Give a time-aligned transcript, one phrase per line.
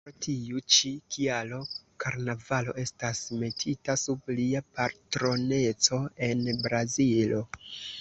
[0.07, 1.59] Pro tiu ĉi kialo,
[2.05, 7.49] karnavalo estas metita sub lia patroneco en Brazilo.